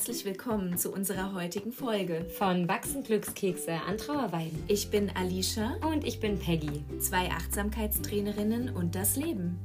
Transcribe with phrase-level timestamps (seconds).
[0.00, 4.64] herzlich willkommen zu unserer heutigen Folge von Wachsen Glückskekse an Trauerweiden.
[4.66, 9.58] Ich bin Alicia und ich bin Peggy, zwei Achtsamkeitstrainerinnen und das Leben.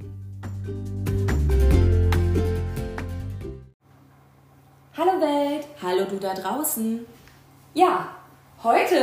[4.98, 5.68] Hallo Welt!
[5.82, 7.05] Hallo du da draußen!
[7.73, 8.09] Ja,
[8.61, 8.97] heute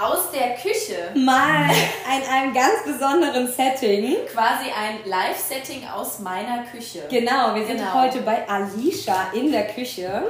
[0.00, 1.12] aus der Küche.
[1.14, 4.16] Mal in einem ganz besonderen Setting.
[4.32, 7.02] Quasi ein Live-Setting aus meiner Küche.
[7.10, 7.94] Genau, wir sind genau.
[7.94, 10.22] heute bei Alicia in der Küche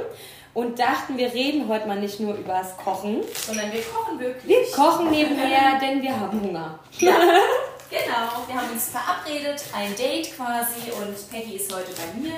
[0.54, 3.22] und dachten, wir reden heute mal nicht nur über das Kochen.
[3.46, 4.48] Sondern wir kochen wirklich.
[4.48, 6.78] Wir kochen nebenher, denn wir haben Hunger.
[6.98, 7.14] Ja.
[7.90, 12.34] Genau, wir haben uns verabredet, ein Date quasi und Peggy ist heute bei mir.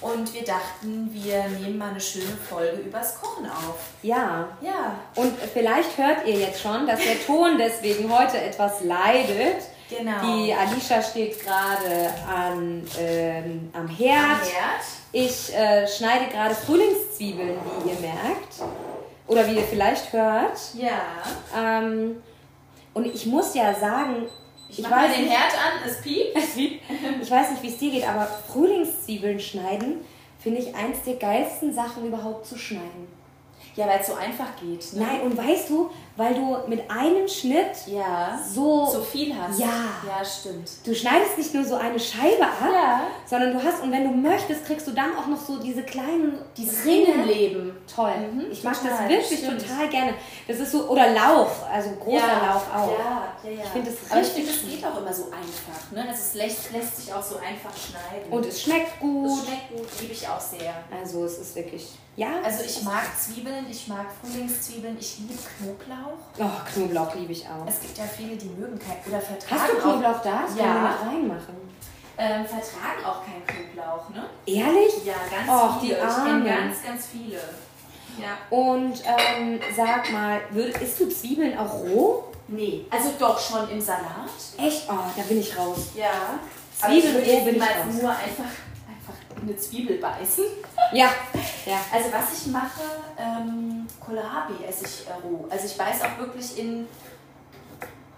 [0.00, 3.78] Und wir dachten, wir nehmen mal eine schöne Folge übers Kochen auf.
[4.02, 4.48] Ja.
[4.60, 4.98] Ja.
[5.14, 9.64] Und vielleicht hört ihr jetzt schon, dass der Ton deswegen heute etwas leidet.
[9.90, 10.20] Genau.
[10.22, 14.18] Die Alicia steht gerade an, ähm, am Herd.
[14.18, 14.84] Am Herd.
[15.12, 18.54] Ich äh, schneide gerade Frühlingszwiebeln, wie ihr merkt.
[19.26, 20.58] Oder wie ihr vielleicht hört.
[20.74, 21.00] Ja.
[21.56, 22.22] Ähm,
[22.94, 24.26] und ich muss ja sagen,
[24.70, 26.36] ich, ich mach mal den Herd an, es piept.
[26.36, 26.82] Es piept.
[27.22, 30.04] Ich weiß nicht, wie es dir geht, aber Frühlingszwiebeln schneiden
[30.38, 33.08] finde ich eins der geilsten Sachen überhaupt zu schneiden.
[33.76, 34.92] Ja, weil es so einfach geht.
[34.94, 35.06] Ne?
[35.06, 39.60] Nein, und weißt du, weil du mit einem Schnitt ja, so, so viel hast.
[39.60, 39.68] Ja.
[40.04, 40.68] Ja, stimmt.
[40.84, 43.00] Du schneidest nicht nur so eine Scheibe ab, ja.
[43.24, 46.40] sondern du hast, und wenn du möchtest, kriegst du dann auch noch so diese kleinen
[46.56, 47.72] Dieses Ringenleben.
[47.94, 48.10] Toll.
[48.32, 49.62] Mhm, ich mag das wirklich stimmt.
[49.62, 50.14] total gerne.
[50.48, 52.48] Das ist so, oder Lauch, also großer ja.
[52.48, 52.98] Lauch auch.
[52.98, 53.62] Ja, ja, ja.
[53.62, 55.92] Ich finde das Aber ich finde, es geht auch immer so einfach.
[55.92, 56.00] Ne?
[56.00, 58.32] Also es lässt, lässt sich auch so einfach schneiden.
[58.32, 59.38] Und es schmeckt gut.
[59.38, 60.74] Es schmeckt gut, liebe ich auch sehr.
[61.00, 62.40] Also es ist wirklich, ja.
[62.42, 66.07] Also ich mag Zwiebeln, ich mag Frühlingszwiebeln, ich liebe Knoblauch.
[66.38, 67.66] Oh, Knoblauch liebe ich auch.
[67.66, 70.42] Es gibt ja viele, die mögen kein oder vertragen Hast du Knoblauch da?
[70.42, 70.64] Das ja.
[70.64, 71.68] können wir reinmachen.
[72.20, 74.24] Ähm, vertragen auch keinen Knoblauch, ne?
[74.46, 75.04] Ehrlich?
[75.04, 75.94] Ja, ganz Och, viele.
[75.94, 76.10] Die Arme.
[76.10, 77.40] Ich kenne ganz, ganz viele.
[78.18, 78.56] Ja.
[78.56, 82.24] Und ähm, sag mal, würd, isst du Zwiebeln auch roh?
[82.48, 84.30] Nee, also doch schon im Salat.
[84.56, 84.88] Echt?
[84.88, 85.90] Oh, da bin ich raus.
[85.94, 86.38] Ja.
[86.76, 88.02] Zwiebeln roh bin ich raus.
[88.02, 88.50] nur einfach
[89.42, 90.44] eine Zwiebel beißen.
[90.92, 91.06] Ja.
[91.66, 91.80] ja.
[91.92, 92.82] Also was ich mache,
[93.18, 95.46] ähm, Kohlrabi esse ich äh, roh.
[95.50, 96.86] Also ich beiße auch wirklich in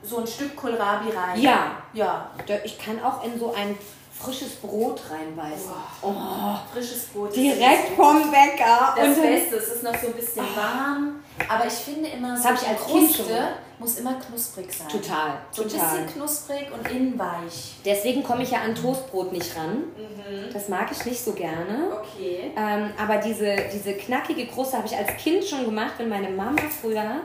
[0.03, 1.41] so ein Stück Kohlrabi rein.
[1.41, 1.77] Ja.
[1.93, 2.31] Ja.
[2.65, 3.77] Ich kann auch in so ein
[4.21, 5.73] frisches Brot reinbeißen.
[6.03, 7.35] Oh, oh frisches Brot.
[7.35, 8.95] Direkt vom Bäcker.
[8.97, 10.57] Das Beste, es ist noch so ein bisschen oh.
[10.57, 11.20] warm.
[11.49, 14.89] Aber ich finde immer, das so ich als Kruste muss immer knusprig sein.
[14.89, 15.81] Total, so total.
[15.81, 17.77] ein bisschen knusprig und innen weich.
[17.85, 19.85] Deswegen komme ich ja an Toastbrot nicht ran.
[19.97, 20.53] Mhm.
[20.53, 21.93] Das mag ich nicht so gerne.
[21.93, 22.53] Okay.
[22.57, 26.61] Ähm, aber diese, diese knackige Kruste habe ich als Kind schon gemacht, wenn meine Mama
[26.81, 27.23] früher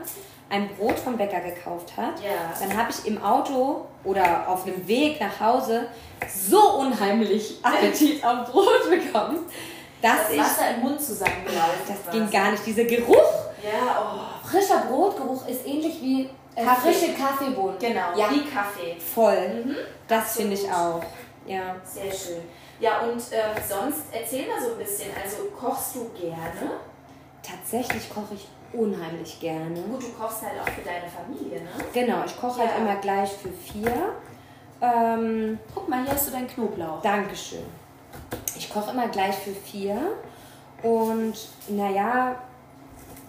[0.48, 2.54] ein Brot vom Bäcker gekauft hat, ja.
[2.60, 5.88] dann habe ich im Auto oder auf dem Weg nach Hause
[6.28, 9.40] so unheimlich Appetit auf Brot bekommen,
[10.00, 11.80] dass das ich Wasser im Mund zusammengelaufen.
[11.88, 12.64] Das ging gar nicht.
[12.64, 14.46] Dieser Geruch, ja, oh.
[14.46, 16.92] frischer Brotgeruch ist ähnlich wie äh, Kaffee.
[16.92, 17.78] frische Kaffeebohnen.
[17.78, 18.30] Genau, ja.
[18.30, 18.96] wie Kaffee.
[18.98, 19.64] Voll.
[19.64, 19.76] Mhm.
[20.08, 21.02] Das finde ich auch.
[21.46, 21.76] Ja.
[21.84, 22.42] Sehr schön.
[22.80, 25.10] Ja, und äh, sonst erzähl mal so ein bisschen.
[25.22, 26.72] Also kochst du gerne?
[27.42, 29.80] Tatsächlich koche ich unheimlich gerne.
[29.82, 31.70] Gut, du kochst halt auch für deine Familie, ne?
[31.92, 32.76] Genau, ich koche halt ja.
[32.76, 34.12] halt immer gleich für vier.
[34.80, 37.00] Ähm, Guck mal, hier hast du deinen Knoblauch.
[37.02, 37.64] Dankeschön.
[38.56, 39.96] Ich koche immer gleich für vier.
[40.82, 41.34] Und
[41.68, 42.36] naja,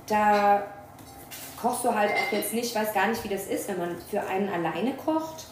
[0.07, 0.63] da
[1.61, 3.95] kochst du halt auch jetzt nicht, ich weiß gar nicht, wie das ist, wenn man
[4.09, 5.47] für einen alleine kocht.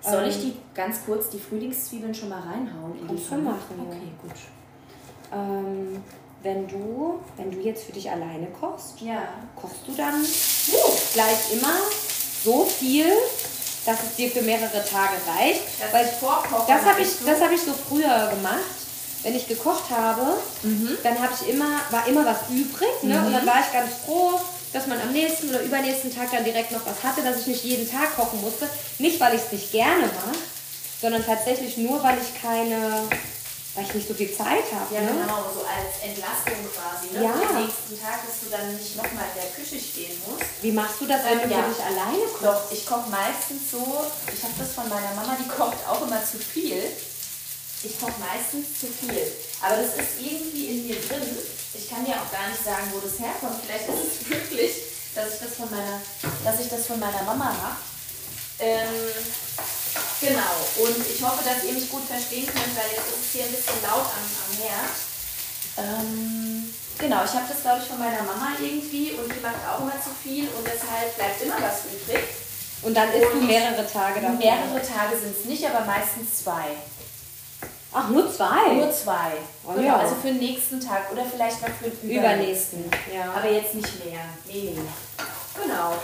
[0.00, 2.98] Soll ich ähm, die ganz kurz die Frühlingszwiebeln schon mal reinhauen?
[3.00, 3.86] In die Pfanne machen.
[3.88, 4.32] Okay, gut.
[5.32, 6.02] Ähm,
[6.42, 9.22] wenn du, wenn du jetzt für dich alleine kochst, ja.
[9.56, 11.78] kochst du dann uh, gleich immer
[12.44, 13.06] so viel,
[13.86, 15.62] dass es dir für mehrere Tage reicht.
[15.80, 16.66] Das weil.
[16.68, 18.60] Das habe ich, das habe ich so früher gemacht.
[19.24, 20.22] Wenn ich gekocht habe,
[20.62, 20.96] mhm.
[21.02, 23.18] dann habe ich immer, war immer was übrig, ne?
[23.18, 23.26] Mhm.
[23.26, 24.38] Und dann war ich ganz froh,
[24.72, 27.64] dass man am nächsten oder übernächsten Tag dann direkt noch was hatte, dass ich nicht
[27.64, 28.68] jeden Tag kochen musste.
[28.98, 30.36] Nicht, weil ich es nicht gerne mache,
[31.00, 33.02] sondern tatsächlich nur, weil ich keine
[33.74, 34.94] weil ich nicht so viel Zeit habe.
[34.94, 35.10] Ja, ne?
[35.10, 37.10] genau, so als Entlastung quasi.
[37.10, 37.24] Ne?
[37.24, 37.34] Ja.
[37.34, 40.62] Am nächsten Tag, dass du dann nicht nochmal in der Küche stehen musst.
[40.62, 41.66] Wie machst du das, wenn ähm, du ja.
[41.66, 42.44] dich alleine kochst?
[42.44, 43.82] Doch, ich koche meistens so,
[44.30, 46.86] ich habe das von meiner Mama, die kocht auch immer zu viel.
[47.84, 49.32] Ich koche meistens zu viel.
[49.60, 51.38] Aber das ist irgendwie in mir drin.
[51.74, 53.60] Ich kann dir auch gar nicht sagen, wo das herkommt.
[53.64, 54.72] Vielleicht ist es wirklich,
[55.14, 56.00] dass ich das von meiner,
[56.44, 57.76] dass ich das von meiner Mama mache.
[58.58, 59.12] Ähm,
[60.20, 63.44] Genau, und ich hoffe, dass ihr mich gut verstehen könnt, weil jetzt ist es hier
[63.44, 64.94] ein bisschen laut am, am Herd.
[65.76, 69.80] Ähm, genau, ich habe das, glaube ich, von meiner Mama irgendwie und die macht auch
[69.82, 72.24] immer zu viel und deshalb bleibt immer was übrig.
[72.82, 74.38] Und dann isst du mehrere Tage davon?
[74.38, 76.72] Mehrere Tage sind es nicht, aber meistens zwei.
[77.96, 78.74] Ach, nur zwei?
[78.74, 79.32] Nur zwei.
[79.64, 79.98] Oh, ja.
[79.98, 83.32] Also für den nächsten Tag oder vielleicht noch für den Übernächsten, ja.
[83.32, 84.20] Aber jetzt nicht mehr.
[84.46, 84.80] Nee, nee.
[85.62, 85.94] Genau.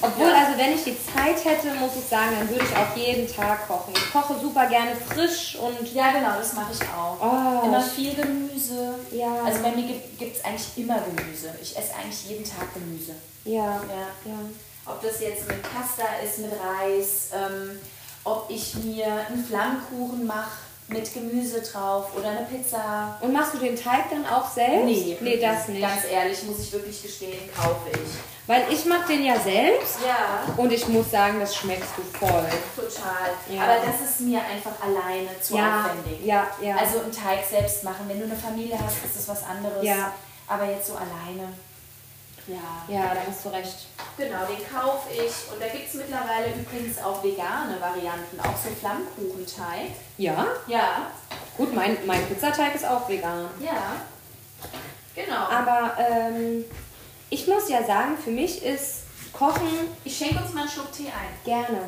[0.00, 0.44] Obwohl, Ja.
[0.46, 3.66] also wenn ich die Zeit hätte, muss ich sagen, dann würde ich auch jeden Tag
[3.68, 3.92] kochen.
[3.94, 7.16] Ich koche super gerne frisch und Ja, genau, das mache ich auch.
[7.20, 8.94] Oh, immer viel Gemüse.
[9.10, 9.42] Ja.
[9.44, 9.84] Also bei mir
[10.18, 11.50] gibt es eigentlich immer Gemüse.
[11.62, 13.12] Ich esse eigentlich jeden Tag Gemüse.
[13.44, 14.06] ja, Ja.
[14.30, 14.38] ja.
[14.86, 17.78] Ob das jetzt mit Pasta ist, mit Reis, ähm,
[18.24, 20.58] ob ich mir einen Flammkuchen mache
[20.88, 23.16] mit Gemüse drauf oder eine Pizza.
[23.20, 25.20] Und machst du den Teig dann auch selbst?
[25.20, 25.80] Nee, das nicht.
[25.82, 27.98] Ganz ehrlich, muss ich wirklich gestehen, kaufe ich.
[28.48, 32.46] Weil ich mache den ja selbst Ja, und ich muss sagen, das schmeckst du voll.
[32.76, 33.30] total.
[33.52, 33.62] Ja.
[33.62, 36.24] Aber das ist mir einfach alleine zu Ja, aufwendig.
[36.24, 36.76] ja, ja.
[36.76, 38.04] Also einen Teig selbst machen.
[38.06, 39.82] Wenn du eine Familie hast, ist das was anderes.
[39.84, 40.12] Ja.
[40.46, 41.48] Aber jetzt so alleine.
[42.46, 42.84] Ja.
[42.88, 43.86] Ja, da hast du recht.
[44.16, 45.52] Genau, den kaufe ich.
[45.52, 49.90] Und da gibt es mittlerweile übrigens auch vegane Varianten, auch so Flammkuchenteig.
[50.18, 51.10] Ja, Ja,
[51.56, 53.48] gut, mein, mein Pizzateig ist auch vegan.
[53.60, 53.96] ja.
[55.14, 55.48] Genau.
[55.48, 56.64] Aber ähm,
[57.30, 61.06] ich muss ja sagen, für mich ist Kochen ich schenke uns mal einen Schluck Tee
[61.06, 61.28] ein.
[61.44, 61.80] gerne.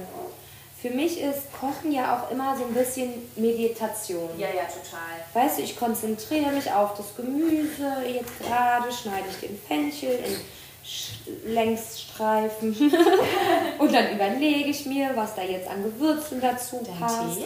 [0.81, 4.31] Für mich ist Kochen ja auch immer so ein bisschen Meditation.
[4.39, 5.19] Ja, ja, total.
[5.35, 7.95] Weißt du, ich konzentriere mich auf das Gemüse.
[8.07, 12.77] Jetzt gerade schneide ich den Fenchel in Längsstreifen.
[13.79, 17.39] und dann überlege ich mir, was da jetzt an Gewürzen dazu Dein passt.
[17.39, 17.45] Tee?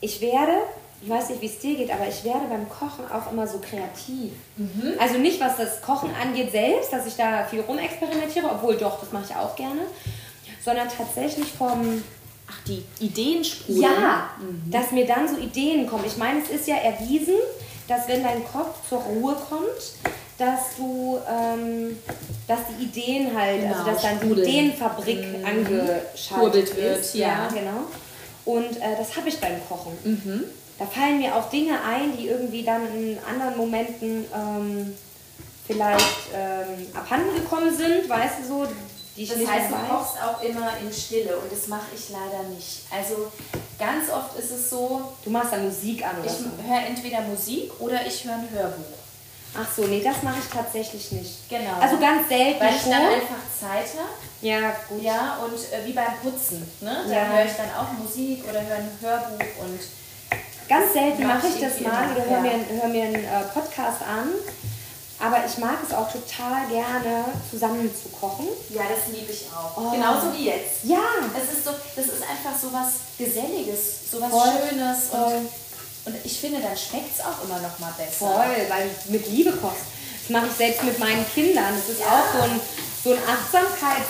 [0.00, 0.54] Ich werde,
[1.00, 3.60] ich weiß nicht, wie es dir geht, aber ich werde beim Kochen auch immer so
[3.60, 4.32] kreativ.
[4.56, 4.94] Mhm.
[4.98, 9.12] Also nicht, was das Kochen angeht selbst, dass ich da viel rumexperimentiere, obwohl doch, das
[9.12, 9.82] mache ich auch gerne.
[10.64, 12.02] Sondern tatsächlich vom
[12.66, 13.82] die Ideen spulen.
[13.82, 14.30] ja,
[14.70, 16.04] dass mir dann so Ideen kommen.
[16.06, 17.34] Ich meine, es ist ja erwiesen,
[17.86, 21.98] dass wenn dein Kopf zur Ruhe kommt, dass du, ähm,
[22.46, 24.48] dass die Ideen halt, Genau, also dass dann die sprudeln.
[24.48, 27.14] Ideenfabrik angeschaltet Kurbelt wird, ist.
[27.14, 27.48] ja.
[27.48, 27.84] genau.
[28.44, 29.92] Und äh, das habe ich beim Kochen.
[30.78, 34.94] Da fallen mir auch Dinge ein, die irgendwie dann in anderen Momenten ähm,
[35.66, 38.66] vielleicht ähm, abhanden gekommen sind, weißt du so,
[39.18, 39.88] die ich Das nicht heißt, du weiß.
[39.90, 42.82] kochst auch immer in Stille und das mache ich leider nicht.
[42.90, 43.30] Also
[43.78, 46.44] ganz oft ist es so, Du machst da Musik an oder ich so.
[46.66, 48.84] höre entweder Musik oder ich höre ein Hörbuch.
[49.60, 51.48] Ach so, nee, das mache ich tatsächlich nicht.
[51.48, 51.80] Genau.
[51.80, 52.90] Also ganz selten Weil ich schon.
[52.92, 54.08] dann einfach Zeit habe.
[54.42, 55.02] ja, gut.
[55.02, 56.70] Ja, und äh, wie beim Putzen.
[56.80, 56.96] Ne?
[57.08, 57.26] Da Ja.
[57.26, 59.80] höre ich dann auch Musik oder höre ein Hörbuch und
[60.68, 62.40] Ganz selten Mach mache ich das irgendwie mal oder höre ja.
[62.42, 64.28] mir, hör mir einen äh, Podcast an.
[65.20, 68.46] Aber ich mag es auch total gerne, zusammen zu kochen.
[68.70, 69.76] ja, das liebe ich auch.
[69.76, 69.90] Oh.
[69.90, 70.84] Genauso wie jetzt.
[70.84, 71.02] Ja,
[71.36, 72.88] Es ist so, das ist einfach so was
[73.18, 74.52] Geselliges, so was Voll.
[74.70, 75.20] Schönes Voll.
[75.34, 75.48] und,
[76.14, 78.12] und ich finde, dann schmeckt es auch immer noch mal besser.
[78.30, 79.82] voll, weil du mit Liebe kochst.
[80.22, 81.74] Das mache ich selbst mit meinen Kindern.
[81.74, 82.06] Das ist Ja.
[82.06, 82.60] auch so ein,
[83.02, 84.08] so ein Achtsamkeits,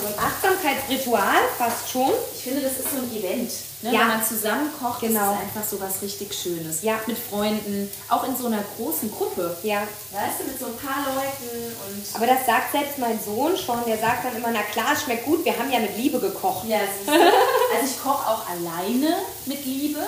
[0.00, 2.10] so ein Achtsamkeitsritual fast schon.
[2.36, 3.50] Ich finde, das ist so ein Event.
[3.82, 3.92] Ne?
[3.92, 4.00] Ja.
[4.00, 5.32] Wenn man zusammen kocht, Genau.
[5.32, 6.82] ist es einfach so was richtig Schönes.
[6.82, 7.00] Ja.
[7.06, 9.56] Mit Freunden, auch in so einer großen Gruppe.
[9.64, 13.56] Ja, Weißt du, mit so ein paar Leuten und aber das sagt selbst mein Sohn
[13.56, 13.84] schon.
[13.86, 16.66] Der sagt dann immer, na klar, es schmeckt gut, wir haben ja mit Liebe gekocht.
[16.68, 16.78] Ja.
[17.06, 19.16] Also ich koche auch alleine
[19.46, 20.00] mit Liebe,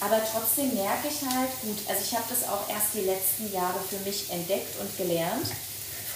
[0.00, 3.78] aber trotzdem merke ich halt, gut, also ich habe das auch erst die letzten Jahre
[3.88, 5.46] für mich entdeckt und gelernt.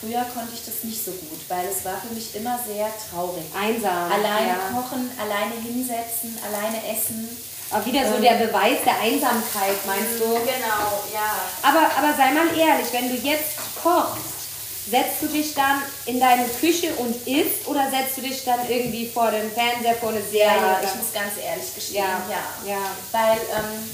[0.02, 3.44] Früher konnte ich das nicht so gut, weil es war für mich immer sehr traurig.
[3.54, 4.10] Einsam.
[4.10, 4.74] Alleine ja.
[4.74, 7.28] kochen, alleine hinsetzen, alleine essen.
[7.70, 10.26] Aber wieder so der Beweis der Einsamkeit, meinst du?
[10.26, 11.38] Genau, ja.
[11.62, 16.48] Aber, aber sei mal ehrlich, wenn du jetzt kochst, setzt du dich dann in deine
[16.48, 20.50] Küche und isst oder setzt du dich dann irgendwie vor den Fernseher, vor eine Serie?
[20.50, 22.26] Ja, ich muss ganz ehrlich gestehen, ja,
[22.66, 22.74] ja.
[22.74, 22.90] ja.
[23.12, 23.88] Weil, ähm,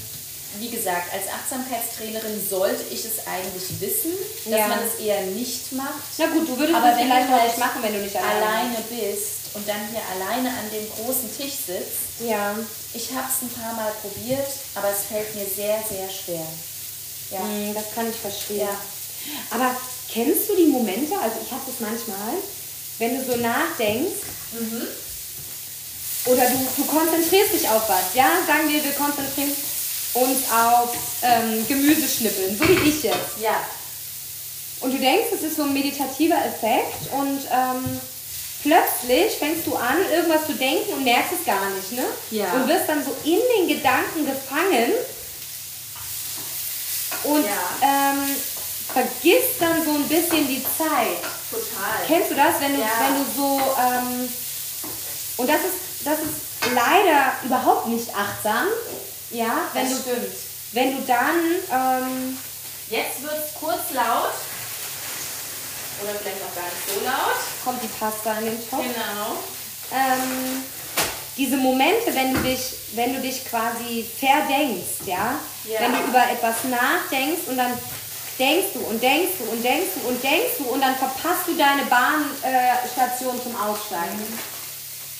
[0.57, 4.13] wie gesagt, als Achtsamkeitstrainerin sollte ich es eigentlich wissen,
[4.45, 4.67] dass Ja.
[4.67, 6.01] man es eher nicht macht.
[6.17, 8.45] Na gut, du würdest Aber es vielleicht auch halt nicht machen, wenn du nicht alleine
[8.45, 12.21] alleine bist und dann hier alleine an dem großen Tisch sitzt.
[12.27, 12.55] Ja.
[12.93, 16.45] ich habe es ein paar Mal probiert, aber es fällt mir sehr, sehr schwer.
[17.31, 17.39] Ja.
[17.45, 18.61] Hm, Das kann ich verstehen.
[18.65, 18.75] Ja.
[19.51, 19.75] Aber
[20.11, 22.33] kennst du die Momente, also ich habe das manchmal,
[22.97, 24.81] wenn du so nachdenkst Mhm.
[26.25, 29.55] oder du, du konzentrierst dich auf was, ja, sagen wir, wir konzentrieren
[30.13, 33.37] uns auf ähm, Gemüseschnippeln, so wie ich jetzt.
[33.41, 33.55] Ja.
[34.81, 37.99] Und du denkst, es ist so ein meditativer Effekt und ähm,
[38.63, 42.05] plötzlich fängst du an, irgendwas zu denken und merkst es gar nicht, ne?
[42.31, 42.53] Ja.
[42.53, 44.91] Und wirst dann so in den Gedanken gefangen
[47.23, 47.51] und Ja.
[47.81, 48.35] ähm,
[48.93, 51.19] vergisst dann so ein bisschen die Zeit.
[51.51, 52.07] Total.
[52.07, 52.87] Kennst du das, wenn du, Ja.
[53.01, 54.29] wenn du so ähm,
[55.37, 58.67] und das ist das ist leider überhaupt nicht achtsam,
[59.31, 60.27] ja, wenn das du stimmt.
[60.73, 61.39] wenn du dann
[61.71, 62.37] ähm,
[62.89, 64.33] Jetzt wird es kurz laut.
[66.01, 67.37] Oder vielleicht auch gar nicht so laut.
[67.63, 68.81] kommt die Pasta in den Topf.
[68.81, 69.37] Genau.
[69.93, 70.63] ähm,
[71.37, 75.39] diese Momente, wenn du dich, wenn du dich quasi verdenkst, ja?
[75.65, 75.81] Ja.
[75.81, 77.77] wenn du über etwas nachdenkst und dann
[78.39, 81.55] denkst du und denkst du und denkst du und denkst du und dann verpasst du
[81.55, 84.39] deine Bahnstation zum Aussteigen.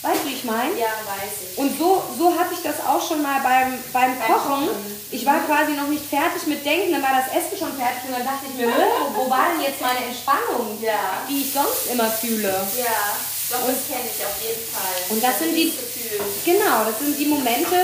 [0.01, 0.79] Weißt du, wie ich meine?
[0.79, 1.57] Ja, weiß ich.
[1.57, 4.67] Und so, so hatte ich das auch schon mal beim, beim, Kochen.
[4.67, 4.69] Kochen.
[5.11, 8.13] Ich war quasi noch nicht fertig mit Denken, dann war das Essen schon fertig und
[8.13, 11.23] dann dachte ich mir, wo, wo war denn jetzt meine Entspannung, Ja.
[11.27, 12.47] die ich sonst immer fühle?
[12.77, 13.17] Ja,
[13.49, 14.95] doch, das kenne ich auf jeden Fall.
[15.09, 16.21] Und das sind die- dieses Gefühl.
[16.45, 17.75] Genau, das sind die Momente,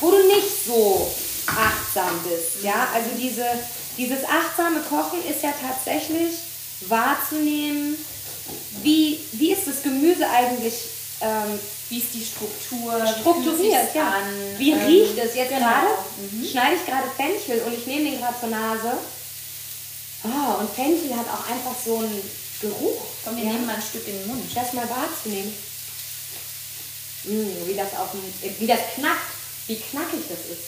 [0.00, 1.12] wo du nicht so
[1.46, 2.62] achtsam bist.
[2.62, 3.44] Ja, also diese,
[3.98, 6.32] dieses achtsame Kochen ist ja tatsächlich
[6.88, 7.98] wahrzunehmen,
[8.82, 10.74] wie, wie ist das Gemüse eigentlich
[11.20, 11.58] ähm,
[11.88, 13.06] Wie ist die Struktur?
[13.20, 13.94] strukturiert.
[13.94, 14.08] Ja.
[14.08, 14.58] an?
[14.58, 15.60] Wie Ähm, riecht es jetzt genau.
[15.60, 15.86] gerade?
[16.30, 16.46] Mhm.
[16.46, 18.92] Schneide ich gerade Fenchel und ich nehme den gerade zur Nase.
[20.24, 22.20] Oh, und Fenchel hat auch einfach so einen
[22.60, 23.02] Geruch.
[23.24, 23.52] Komm, wir ja.
[23.52, 24.42] nehmen mal ein Stück in den Mund.
[24.54, 25.52] das mal wahrzunehmen.
[27.24, 28.22] Mm, wie das auf dem,
[28.60, 29.30] wie das knackt,
[29.66, 30.64] wie knackig das ist.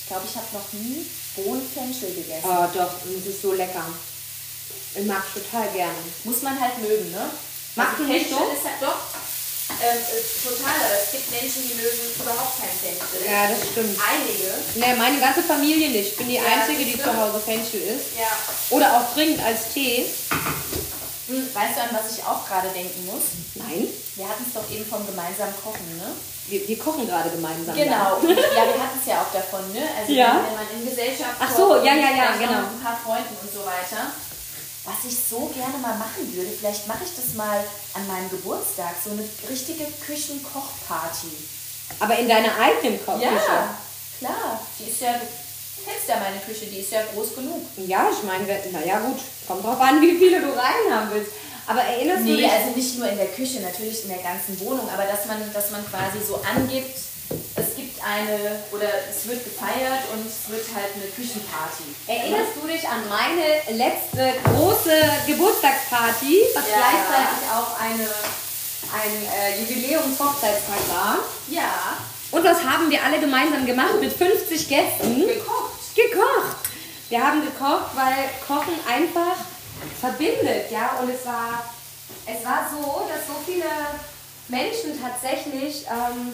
[0.00, 2.44] Ich glaube, ich habe noch nie Bohnenfenchel gegessen.
[2.44, 3.84] Oh doch, das ist so lecker.
[4.94, 5.96] Ich mag es total gerne.
[6.24, 7.30] Muss man halt mögen, ne?
[7.74, 8.36] Magst du nicht so?
[8.36, 8.96] Ist halt doch
[9.80, 13.24] ähm, ist total, aber es gibt Menschen, die mögen überhaupt kein Fenchel.
[13.24, 13.96] Ja, das stimmt.
[13.98, 14.52] Einige.
[14.78, 16.12] Ne, meine ganze Familie nicht.
[16.12, 17.08] Ich bin die Ja, Einzige, die zu?
[17.08, 18.14] Hause Fenchel isst.
[18.18, 18.28] Ja.
[18.70, 20.04] Oder auch trinkt als Tee.
[21.28, 23.32] Hm, Weißt du, an was ich auch gerade denken muss?
[23.54, 26.12] Nein, Wir hatten es doch eben vom gemeinsamen Kochen, ne?
[26.48, 27.74] wir, wir kochen gerade gemeinsam.
[27.74, 28.18] Genau.
[28.28, 29.82] Ja, wir hatten es ja auch davon, ne?
[29.98, 30.42] Also Ja.
[30.44, 32.66] wenn man in Gesellschaft Ach so, ja, ja, ja, genau.
[32.68, 34.12] mit ein paar Freunden und so weiter.
[34.84, 37.62] Was ich so gerne mal machen würde, vielleicht mache ich das mal
[37.94, 41.28] an meinem Geburtstag, so eine richtige Küchenkochparty.
[42.00, 43.26] Aber in deiner eigenen Kochküche.
[43.26, 43.76] Ja,
[44.18, 44.60] klar.
[44.78, 47.62] Die ist ja, du kennst ja meine Küche, die ist ja groß genug.
[47.76, 51.30] Ja, ich meine, naja gut, kommt drauf an, wie viele du rein haben willst.
[51.66, 52.50] Aber erinnerst du Nee, dich?
[52.50, 55.70] also nicht nur in der Küche, natürlich in der ganzen Wohnung, aber dass man, dass
[55.70, 56.98] man quasi so angibt,
[57.54, 57.71] es
[58.04, 61.84] eine, oder es wird gefeiert und es wird halt eine Küchenparty.
[62.06, 64.90] Erinnerst du dich an meine letzte große
[65.26, 66.76] Geburtstagsparty, was Ja.
[66.76, 68.08] gleichzeitig auch eine,
[68.92, 69.14] ein
[69.54, 71.18] äh, Jubiläumshochzeitstag war?
[71.48, 71.96] Ja,
[72.32, 75.20] Und was haben wir alle gemeinsam gemacht mit 50 Gästen?
[75.26, 75.94] gekocht.
[75.94, 76.56] Gekocht.
[77.08, 79.36] Wir haben gekocht, weil Kochen einfach
[80.00, 80.96] verbindet, ja.
[81.00, 81.62] Und es war,
[82.26, 83.66] es war so, dass so viele
[84.48, 86.32] Menschen tatsächlich ähm,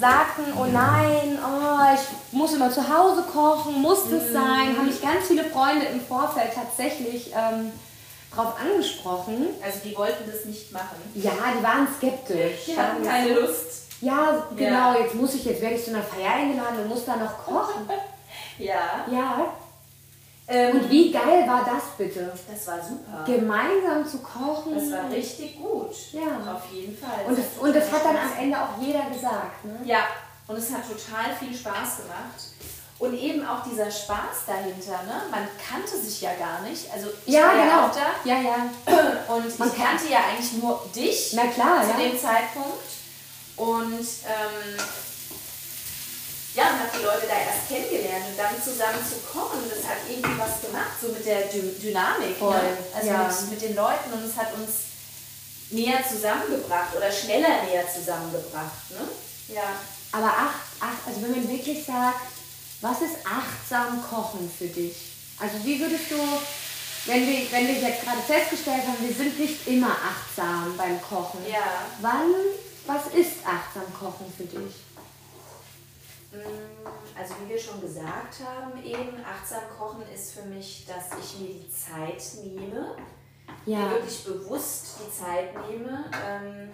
[0.00, 4.76] sagten, oh nein, oh, ich muss immer zu Hause kochen, muss das sein.
[4.76, 7.72] Haben mich ganz viele Freunde im Vorfeld tatsächlich ähm,
[8.34, 9.46] darauf angesprochen.
[9.64, 10.96] Also die wollten das nicht machen.
[11.14, 12.66] Ja, die waren skeptisch.
[12.66, 13.84] Die hatten keine Lust.
[14.00, 14.98] Ja, genau, Ja.
[15.00, 17.88] jetzt muss ich, jetzt werde ich zu einer Feier eingeladen und muss da noch kochen.
[18.58, 19.04] Ja.
[19.10, 19.52] Ja.
[20.50, 22.32] Ähm, Und wie geil war das bitte?
[22.50, 23.24] das war super.
[23.26, 24.74] Gemeinsam zu kochen.
[24.74, 25.94] Das war richtig gut.
[26.12, 26.54] Ja.
[26.54, 27.26] Auf jeden Fall.
[27.26, 29.64] Und, das, hat und das hat dann am Ende auch jeder gesagt.
[29.66, 29.78] Ne?
[29.84, 30.04] Ja,
[30.46, 32.40] und es hat total viel Spaß gemacht.
[32.98, 35.22] Und eben auch dieser Spaß dahinter, ne?
[35.30, 36.90] Man kannte sich ja gar nicht.
[36.92, 37.86] Also ich Ja, war ja genau.
[37.86, 38.56] auch da Ja, ja.
[39.34, 42.08] und Man ich kannte ja eigentlich nur dich Na klar, zu ja.
[42.08, 42.82] dem Zeitpunkt.
[43.56, 44.78] Und ähm,
[46.54, 47.77] ja, und habe die Leute da erst kennengelernt
[48.62, 52.36] zusammen zu kochen, das hat irgendwie was gemacht, so mit der Dü Dynamik.
[52.38, 52.76] Voll, Ne?
[52.94, 53.28] Also ja.
[53.28, 54.88] mit, mit den Leuten und es hat uns
[55.70, 58.90] näher zusammengebracht oder schneller näher zusammengebracht.
[58.90, 59.54] Ne?
[59.54, 59.78] Ja.
[60.12, 62.20] Aber ach, ach, also wenn man wirklich sagt,
[62.80, 64.96] was ist achtsam kochen für dich?
[65.38, 66.16] Also wie würdest du,
[67.06, 71.40] wenn wir, wenn wir jetzt gerade festgestellt haben, wir sind nicht immer achtsam beim Kochen.
[71.50, 71.86] Ja.
[72.00, 72.32] Wann,
[72.86, 74.74] was ist achtsam kochen für dich?
[77.18, 81.48] Also wie wir schon gesagt haben, eben achtsam kochen ist für mich, dass ich mir
[81.48, 82.96] die Zeit nehme,
[83.64, 86.70] mir wirklich bewusst die Zeit nehme, ähm,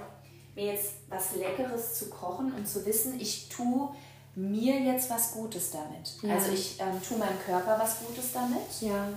[0.54, 3.88] mir jetzt was Leckeres zu kochen und zu wissen, ich tue
[4.34, 6.14] mir jetzt was Gutes damit.
[6.23, 6.34] Ja.
[6.34, 9.08] Also ich ähm, tue meinem Körper was Gutes damit Ja.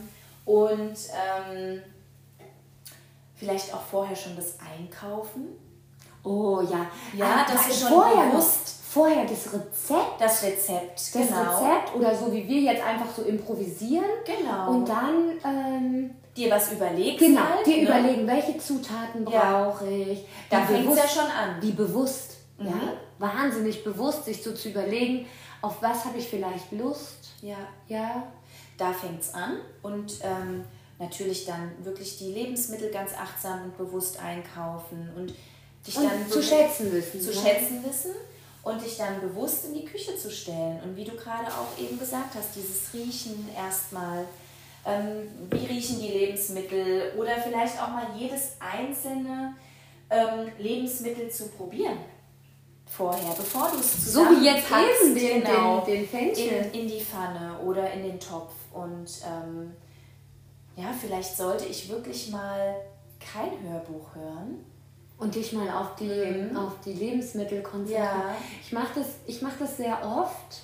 [0.46, 1.82] und ähm,
[3.36, 5.48] vielleicht auch vorher schon das Einkaufen.
[6.24, 6.88] Oh ja.
[7.14, 8.76] Ja, Ah, das ist schon vorher bewusst.
[8.98, 10.20] Vorher das Rezept.
[10.20, 11.42] Das Rezept, Das genau.
[11.58, 14.06] Rezept oder so wie wir jetzt einfach so improvisieren.
[14.26, 14.72] Genau.
[14.72, 17.20] Und dann ähm, dir was überlegst.
[17.20, 17.84] genau, halt, dir ne?
[17.84, 19.66] überlegen, welche Zutaten Ja.
[19.70, 20.26] brauche ich.
[20.50, 21.62] Da fängt es ja schon an.
[21.62, 22.38] Wie bewusst.
[22.58, 22.68] Mhm.
[22.68, 22.74] Ja?
[23.20, 25.28] Wahnsinnig bewusst, sich so zu überlegen,
[25.62, 27.30] auf was habe ich vielleicht Lust.
[27.42, 28.24] Ja, Ja.
[28.78, 30.64] da fängt es an und ähm,
[30.98, 35.34] natürlich dann wirklich die Lebensmittel ganz achtsam und bewusst einkaufen und
[35.86, 37.22] dich Und dann zu schätzen wissen.
[37.22, 37.36] zu ne?
[37.36, 38.12] schätzen wissen
[38.68, 40.82] und dich dann bewusst in die Küche zu stellen.
[40.84, 44.26] Und wie du gerade auch eben gesagt hast, dieses Riechen erstmal.
[44.86, 49.54] Ähm, wie riechen die Lebensmittel oder vielleicht auch mal jedes einzelne
[50.10, 51.98] ähm, Lebensmittel zu probieren.
[52.86, 56.88] Vorher, bevor du es So wie jetzt zusammenpackst, eben den, genau, den, den in, in
[56.88, 58.54] die Pfanne oder in den Topf.
[58.72, 59.74] Und ähm,
[60.78, 62.76] ja, vielleicht sollte ich wirklich mal
[63.20, 64.64] kein Hörbuch hören.
[65.20, 66.06] Und dich mal auf die,
[66.52, 66.56] Mhm.
[66.56, 68.04] auf die Lebensmittel konzentrieren.
[68.04, 68.36] Ja.
[68.64, 70.62] Ich mache das, ich mach das sehr oft.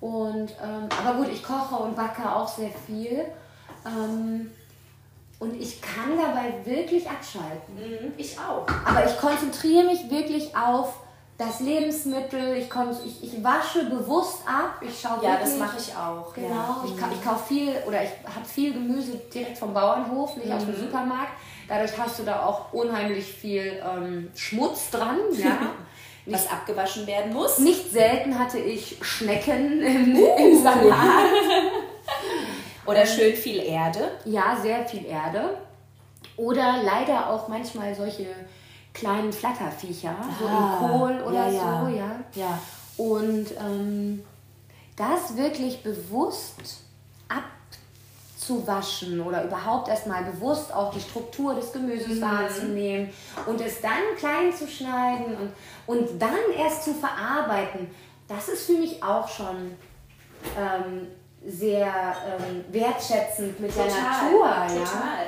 [0.00, 3.24] Und, ähm, aber gut, ich koche und backe auch sehr viel.
[3.86, 4.50] Ähm,
[5.38, 7.74] und ich kann dabei wirklich abschalten.
[7.76, 8.66] Mhm, ich auch.
[8.84, 10.94] Aber ich konzentriere mich wirklich auf
[11.38, 12.56] das Lebensmittel.
[12.56, 14.80] Ich, kon ich, ich wasche bewusst ab.
[14.80, 16.32] Ich schaue Ja, wirklich, das mache ich auch.
[16.34, 16.84] Genau, Ja.
[16.84, 20.74] ich, ich kaufe viel oder ich habe viel Gemüse direkt vom Bauernhof, nicht aus dem
[20.74, 20.80] Mhm.
[20.86, 21.32] Supermarkt.
[21.68, 25.18] Dadurch hast du da auch unheimlich viel ähm, Schmutz dran.
[25.38, 25.58] Ja.
[26.34, 27.58] Was abgewaschen werden muss.
[27.60, 30.36] Nicht selten hatte ich Schnecken im, Uh.
[30.36, 31.30] im Salat.
[32.84, 34.10] Oder schön viel Erde.
[34.24, 35.56] Ja, sehr viel Erde.
[36.36, 38.26] Oder leider auch manchmal solche
[38.96, 41.84] kleinen Flatterviecher, so Ah, im Kohl oder ja, ja.
[41.84, 42.10] so, ja.
[42.34, 42.58] Ja.
[42.96, 44.24] Und ähm,
[44.96, 46.54] das wirklich bewusst
[47.28, 52.20] abzuwaschen oder überhaupt erstmal bewusst auch die Struktur des Gemüses Mhm.
[52.22, 53.10] wahrzunehmen
[53.44, 55.52] und es dann klein zu schneiden und,
[55.86, 57.88] und dann erst zu verarbeiten,
[58.28, 59.76] das ist für mich auch schon
[60.58, 61.06] ähm,
[61.46, 61.86] sehr
[62.26, 64.46] ähm, wertschätzend mit der Natur.
[64.46, 64.66] Ja?
[64.68, 65.26] Total.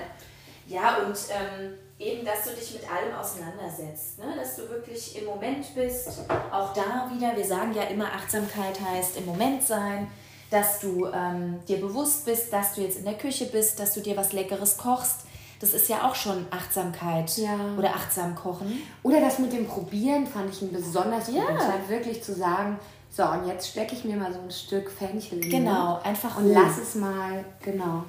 [0.66, 4.26] Ja, und ähm, eben, dass du dich mit allem auseinandersetzt, ne?
[4.36, 6.08] dass du wirklich im Moment bist.
[6.52, 10.08] Auch da wieder, wir sagen ja immer, Achtsamkeit heißt im Moment sein,
[10.50, 14.00] dass du ähm, dir bewusst bist, dass du jetzt in der Küche bist, dass du
[14.00, 15.22] dir was Leckeres kochst.
[15.60, 17.56] Das ist ja auch schon Achtsamkeit Ja.
[17.76, 18.80] oder achtsam kochen.
[19.02, 21.42] Oder das mit dem Probieren fand ich ein besonders Ja.
[21.42, 22.78] guten Tipp, wirklich zu sagen,
[23.10, 26.52] so und jetzt stecke ich mir mal so ein Stück Fenchel in Genau, einfach und
[26.52, 28.04] lass es mal, genau.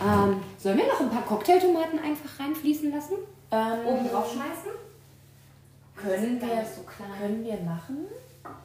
[0.00, 3.14] Ähm, sollen wir noch ein paar Cocktailtomaten einfach reinfließen lassen?
[3.50, 4.72] Ähm, Oben drauf schmeißen?
[6.02, 7.10] können wir, so klein.
[7.18, 8.06] können wir machen.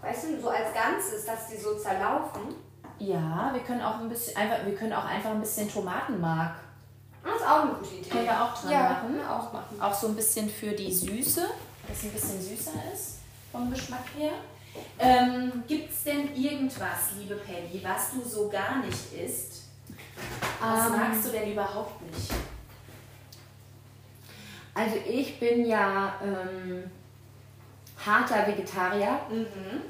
[0.01, 2.55] Weißt du, so als Ganzes, dass die so zerlaufen.
[2.99, 6.55] Ja, wir können auch ein bisschen einfach, wir können auch einfach ein bisschen Tomatenmark
[7.23, 8.09] Das ist auch eine gute Idee.
[8.09, 9.21] Können wir auch dran ja, machen.
[9.29, 9.81] auch machen.
[9.81, 11.41] Auch so ein bisschen für die Süße,
[11.87, 13.19] dass es ein bisschen süßer ist
[13.51, 14.31] vom Geschmack her.
[14.97, 19.66] Ähm, Gibt es denn irgendwas, liebe Peggy, was du so gar nicht isst?
[20.59, 22.31] Was Ähm, magst du denn überhaupt nicht?
[24.73, 26.83] Also ich bin ja ähm,
[28.05, 29.19] harter Vegetarier.
[29.29, 29.81] Mhm.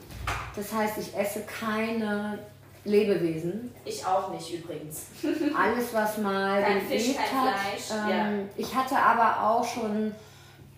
[0.56, 2.40] Das heißt, ich esse keine
[2.86, 3.74] Lebewesen.
[3.86, 5.08] Ich auch nicht übrigens.
[5.58, 7.60] Alles, was mal Kein Fisch, kein hat.
[7.60, 10.16] Fleisch, Ähm, Ich hatte aber auch schon,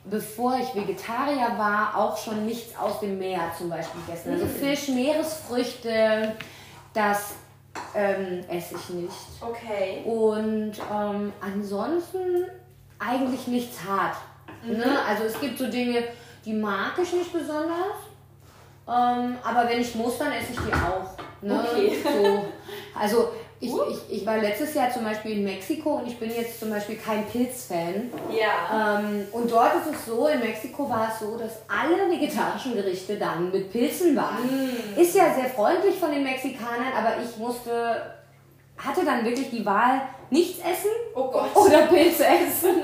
[0.05, 4.33] bevor ich Vegetarier war, auch schon nichts aus dem Meer zum Beispiel gegessen.
[4.33, 6.35] Also Fisch, Meeresfrüchte,
[6.93, 7.33] das
[7.95, 9.15] ähm, esse ich nicht.
[9.41, 10.01] Okay.
[10.05, 12.45] Und ähm, ansonsten
[12.97, 14.17] eigentlich nichts hart.
[14.63, 14.85] Ne?
[15.07, 16.03] Also es gibt so Dinge,
[16.45, 17.95] die mag ich nicht besonders.
[18.87, 21.15] Ähm, aber wenn ich muss, dann esse ich die auch.
[21.41, 21.63] Ne?
[21.63, 21.97] Okay.
[22.03, 22.45] So.
[22.99, 23.29] Also
[23.61, 23.81] ich, Uh.
[23.89, 26.95] ich, ich war letztes Jahr zum Beispiel in Mexiko und ich bin jetzt zum Beispiel
[26.95, 28.09] kein Pilzfan.
[28.31, 28.99] Ja.
[28.99, 33.17] Ähm, und dort ist es so, in Mexiko war es so, dass alle vegetarischen Gerichte
[33.17, 34.45] dann mit Pilzen waren.
[34.45, 34.97] Mm.
[34.99, 38.13] Ist ja sehr freundlich von den Mexikanern, aber ich musste,
[38.77, 41.29] hatte dann wirklich die Wahl, nichts essen Oh
[41.65, 42.81] oder Pilze essen.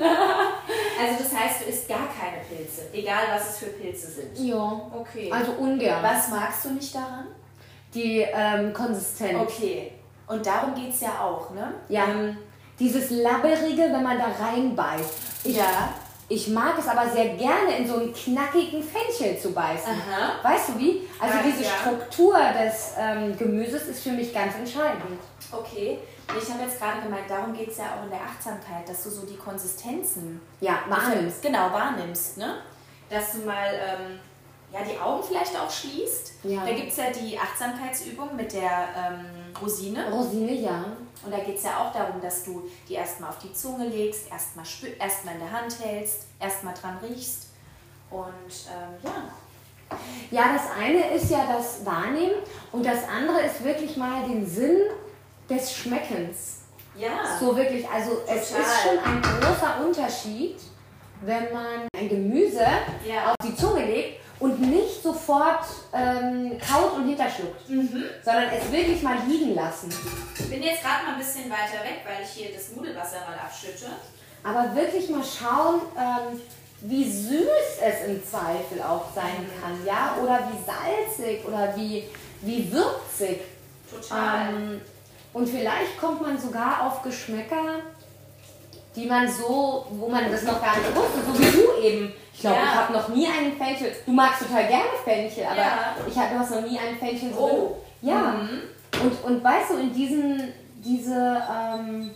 [0.98, 4.38] Also das heißt, du isst gar keine Pilze, egal was es für Pilze sind.
[4.38, 5.30] ja, Okay.
[5.30, 6.02] also ungern.
[6.02, 7.26] was magst du nicht daran?
[7.94, 9.38] Die ähm, Konsistenz.
[9.42, 9.92] Okay.
[10.26, 11.72] Und darum geht es ja auch, ne?
[11.88, 12.04] Ja,
[12.78, 15.14] dieses Labberige, wenn man da reinbeißt.
[15.44, 15.88] Ich, Ja.
[16.28, 19.92] ich mag es aber sehr gerne, in so einen knackigen Fenchel zu beißen.
[19.92, 20.32] Aha.
[20.42, 21.08] Weißt du wie?
[21.20, 21.70] Also Ja, diese ja.
[21.80, 25.20] Struktur des ähm, Gemüses ist für mich ganz entscheidend.
[25.52, 25.98] Okay.
[26.28, 29.10] Ich habe jetzt gerade gemeint, darum geht es ja auch in der Achtsamkeit, dass du
[29.10, 31.40] so die Konsistenzen Ja, wahrnimmst.
[31.40, 32.56] Genau, wahrnimmst, ne?
[33.08, 34.18] Dass du mal ähm,
[34.76, 36.32] ja, die Augen vielleicht auch schließt.
[36.44, 36.64] Ja.
[36.64, 39.24] Da gibt es ja die Achtsamkeitsübung mit der ähm,
[39.60, 40.10] Rosine.
[40.10, 40.84] Rosine, ja.
[41.24, 44.30] Und da geht es ja auch darum, dass du die erstmal auf die Zunge legst,
[44.30, 44.66] erstmal
[44.98, 47.48] erstmal in der Hand hältst, erstmal dran riechst.
[48.10, 49.12] Und ähm, ja.
[50.30, 54.78] Ja, das eine ist ja das Wahrnehmen und das andere ist wirklich mal den Sinn
[55.48, 56.62] des Schmeckens.
[56.96, 57.38] Ja.
[57.38, 58.62] So wirklich, also es Total.
[58.62, 60.56] ist schon ein großer Unterschied,
[61.22, 62.66] wenn man ein Gemüse
[63.06, 63.30] Ja.
[63.30, 69.18] auf die Zunge legt und nicht sofort ähm, kaut und hinterschluckt, sondern es wirklich mal
[69.26, 69.92] liegen lassen.
[70.38, 73.38] Ich bin jetzt gerade mal ein bisschen weiter weg, weil ich hier das Nudelwasser mal
[73.38, 73.86] abschütte.
[74.42, 76.40] Aber wirklich mal schauen, ähm,
[76.82, 82.04] wie süß es im Zweifel auch sein kann, ja, oder wie salzig oder wie,
[82.42, 83.40] wie würzig.
[83.90, 84.50] Total.
[84.50, 84.80] Ähm,
[85.32, 87.80] und vielleicht kommt man sogar auf Geschmäcker,
[88.96, 92.12] die man so, wo man das noch gar nicht wusste, so wie du eben.
[92.32, 92.62] Ich glaube, Ja.
[92.64, 93.92] ich habe noch nie einen Fenchel.
[94.04, 95.96] Du magst total gerne Fenchel, aber Ja.
[96.06, 97.38] ich hab, du hast noch nie einen Fenchel so.
[97.40, 97.76] Oh.
[98.02, 98.34] Ja.
[98.42, 98.62] Mhm.
[99.02, 100.52] Und, und weißt du, in diesen,
[100.84, 102.10] diese, ähm,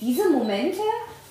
[0.00, 0.80] diese Momente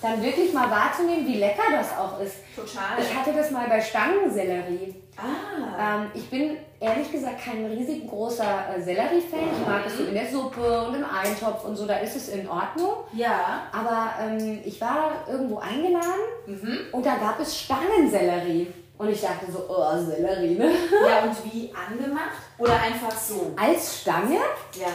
[0.02, 2.36] dann wirklich mal wahrzunehmen, wie lecker das auch ist.
[2.54, 2.98] Total.
[3.00, 4.94] Ich hatte das mal bei Stangensellerie.
[5.16, 5.96] Ah.
[5.96, 9.48] Ähm, ich bin ehrlich gesagt kein riesig großer äh, Sellerie-Fan.
[9.60, 12.28] Ich mag es so in der Suppe und im Eintopf und so, da ist es
[12.28, 12.92] in Ordnung.
[13.12, 13.62] Ja.
[13.72, 16.04] Aber ähm, ich war irgendwo eingeladen
[16.46, 16.78] Mhm.
[16.92, 18.72] und da gab es Stangensellerie.
[18.98, 20.70] Und ich dachte so, oh, Sellerie, ne?
[21.06, 22.30] Ja, und wie angemacht?
[22.58, 23.52] Oder einfach so?
[23.56, 24.38] Als Stange
[24.74, 24.86] Ja.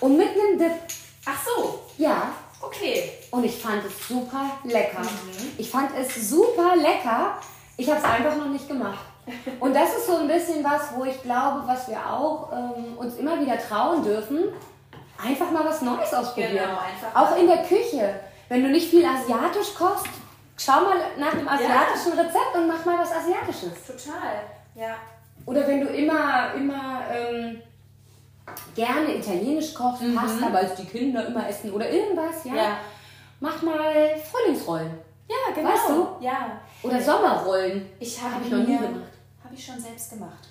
[0.00, 0.72] und mit einem Dip.
[1.26, 1.78] Ach so.
[1.98, 3.10] Ja, Okay.
[3.30, 5.00] und ich fand es super lecker.
[5.02, 5.52] Mhm.
[5.58, 7.38] Ich fand es super lecker.
[7.76, 9.04] Ich habe es einfach noch nicht gemacht.
[9.60, 13.16] Und das ist so ein bisschen was, wo ich glaube, was wir auch ähm, uns
[13.16, 14.44] immer wieder trauen dürfen,
[15.22, 16.52] einfach mal was Neues ausprobieren.
[16.54, 16.78] Genau,
[17.14, 18.14] auch in der Küche.
[18.48, 20.06] Wenn du nicht viel asiatisch kochst,
[20.58, 23.72] schau mal nach einem asiatischen Rezept und mach mal was Asiatisches.
[23.86, 24.42] Total.
[24.74, 24.94] Ja.
[25.46, 27.62] Oder wenn du immer, immer ähm,
[28.74, 32.56] gerne italienisch kochst, Pasta, weil es die Kinder immer essen oder irgendwas, ja, Mhm.
[32.58, 32.76] Ja.
[33.40, 33.92] mach mal
[34.30, 34.90] Frühlingsrollen.
[35.28, 35.70] Ja, genau.
[35.70, 36.08] Weißt du?
[36.20, 36.60] Ja.
[36.82, 37.88] Oder Sommerrollen.
[37.98, 39.10] Ich habe Hab ich noch nie gemacht.
[39.54, 40.48] Habe ich schon selbst gemacht.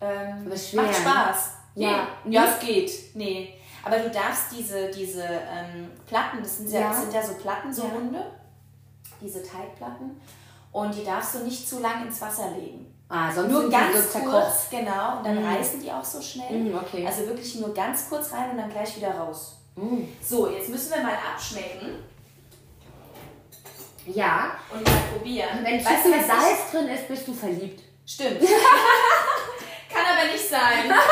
[0.00, 0.98] Ähm, Aber schwer, macht ne?
[1.00, 1.50] Spaß.
[1.76, 2.08] Ja.
[2.24, 2.34] Nee.
[2.34, 3.14] Ja, es geht.
[3.14, 3.54] Nee.
[3.84, 6.88] Aber du darfst diese, diese ähm, Platten, das sind ja, Ja.
[6.88, 7.90] das sind ja so Platten, so Ja.
[7.90, 8.26] runde,
[9.20, 10.20] diese Teigplatten.
[10.72, 12.92] Und die darfst du nicht zu lang ins Wasser legen.
[13.08, 15.18] Ah, sonst Nur ganz so kurz, genau.
[15.18, 15.46] Und dann Mm.
[15.46, 16.50] reißen die auch so schnell.
[16.50, 17.06] Mm, okay.
[17.06, 19.58] Also wirklich nur ganz kurz rein und dann gleich wieder raus.
[19.76, 19.98] Mm.
[20.20, 22.02] So, jetzt müssen wir mal abschmecken
[24.06, 25.60] Ja, und mal probieren.
[25.62, 27.82] wenn zu Weißt du, viel Salz drin ist, bist du verliebt.
[28.14, 28.40] Stimmt.
[29.92, 30.92] Kann aber nicht sein.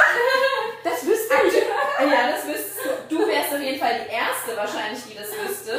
[0.83, 3.17] Das wüsste Ja, das wüsstest du.
[3.19, 5.79] Du wärst auf jeden Fall die Erste wahrscheinlich, die das wüsste.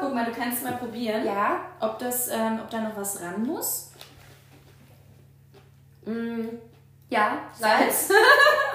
[0.00, 1.60] Guck mal, du kannst mal probieren, Ja.
[1.80, 3.90] ob, das, ähm, ob da noch was ran muss.
[6.04, 6.50] Mm.
[7.10, 8.10] Ja, Salz.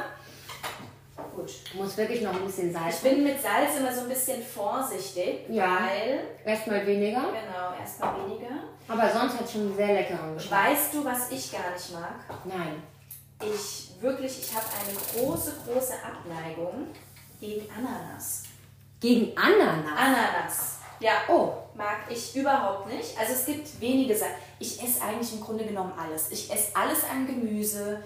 [1.47, 1.75] Gut.
[1.81, 2.97] Muss wirklich noch ein bisschen Ich Salz.
[3.01, 5.79] bin mit Salz immer so ein bisschen vorsichtig, Ja.
[5.81, 7.21] weil, Erstmal weniger.
[7.21, 8.49] genau, erstmal weniger.
[8.87, 10.69] Aber sonst hat es schon einen sehr leckeren Geschmack.
[10.69, 12.15] Weißt du, was ich gar nicht mag?
[12.45, 12.83] Nein.
[13.41, 16.87] Ich wirklich, ich habe eine große, große Abneigung
[17.39, 18.43] gegen Ananas.
[18.99, 19.91] Gegen Ananas.
[19.97, 20.73] Ananas.
[20.99, 21.53] Ja, Oh.
[21.75, 23.17] mag ich überhaupt nicht.
[23.19, 24.31] Also es gibt wenige Sachen.
[24.57, 26.31] Ich esse eigentlich im Grunde genommen alles.
[26.31, 28.01] Ich esse alles an Gemüse.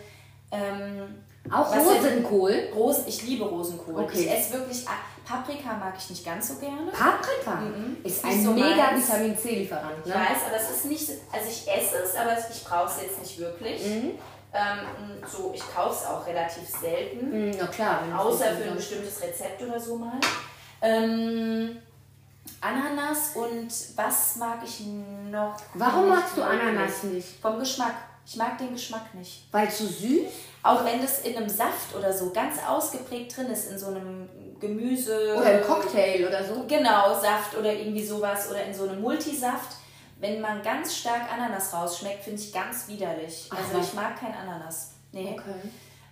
[0.51, 1.97] Ähm, Auch Was denn?
[1.97, 2.69] Rosenkohl.
[2.75, 4.03] Rosen, ich liebe Rosenkohl.
[4.03, 4.19] Okay.
[4.25, 4.91] Ich esse wirklich ah,
[5.27, 6.91] Paprika mag ich nicht ganz so gerne.
[6.91, 7.97] Paprika Mhm.
[8.03, 9.07] ist ein so mega meins.
[9.07, 9.93] Vitamin C-Lieferant.
[10.05, 10.13] Ich Ne?
[10.19, 13.19] weiß, aber es ist nicht, so- also ich esse es, aber ich brauche es jetzt
[13.21, 13.85] nicht wirklich.
[13.85, 14.11] Mhm.
[14.53, 17.49] Ähm, so, ich kaufe es auch relativ selten.
[17.51, 18.01] Mm, Na klar.
[18.17, 20.19] Außer für ein bestimmtes Rezept oder so mal.
[20.81, 21.77] Ähm,
[22.59, 24.81] Ananas und was mag ich
[25.29, 25.55] noch?
[25.73, 26.43] Warum magst du?
[26.43, 27.39] Ananas nicht?
[27.41, 27.93] Vom Geschmack.
[28.25, 29.47] Ich mag den Geschmack nicht.
[29.51, 30.29] Weil zu süß?
[30.63, 34.29] Auch wenn das in einem Saft oder so ganz ausgeprägt drin ist, in so einem
[34.59, 35.35] Gemüse.
[35.35, 36.63] Oder ein Cocktail oder so?
[36.67, 39.77] Genau, Saft oder irgendwie sowas oder in so einem Multisaft.
[40.19, 43.49] Wenn man ganz stark Ananas rausschmeckt, finde ich ganz widerlich.
[43.49, 43.83] Also Aha.
[43.83, 44.91] ich mag kein Ananas.
[45.11, 45.31] Nee.
[45.33, 45.69] Okay.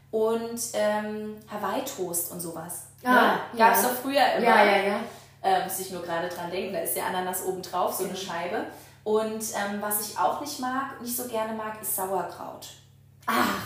[0.09, 2.87] Und ähm, Hawaii-Toast und sowas.
[3.03, 3.11] Ah,
[3.53, 3.59] ne?
[3.59, 3.89] Gab es ja.
[3.89, 4.45] doch früher immer.
[4.45, 4.99] Ja, ja, ja.
[5.43, 8.15] Äh, muss ich nur gerade dran denken, da ist der Ananas oben drauf, so eine
[8.15, 8.65] Scheibe.
[9.03, 12.67] Und ähm, was ich auch nicht mag, nicht so gerne mag, ist Sauerkraut.
[13.25, 13.59] Ach,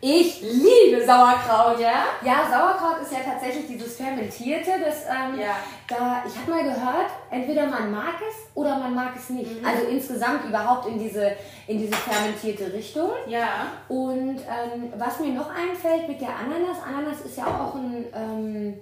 [0.00, 1.78] ich liebe Sauerkraut.
[1.80, 2.04] Ja?
[2.24, 4.70] Ja, Sauerkraut ist ja tatsächlich dieses Fermentierte.
[4.84, 5.56] Das, ähm, Ja.
[5.88, 9.64] da, ich habe mal gehört, entweder man mag es oder man mag es nicht.
[9.64, 11.32] Also insgesamt überhaupt in diese,
[11.66, 13.10] in diese fermentierte Richtung.
[13.26, 13.66] Ja.
[13.88, 18.80] Und ähm, was mir noch einfällt mit der Ananas, Ananas ist ja auch ein ähm,